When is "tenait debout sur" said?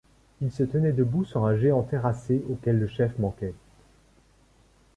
0.63-1.45